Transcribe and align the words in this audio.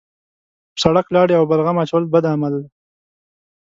په 0.73 0.77
سړک 0.83 1.07
لاړې 1.15 1.33
او 1.39 1.43
بلغم 1.49 1.77
اچول 1.83 2.03
بد 2.13 2.25
عمل 2.33 2.53
دی. 2.61 2.67